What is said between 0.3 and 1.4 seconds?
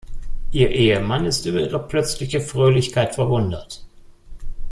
Ihr Ehemann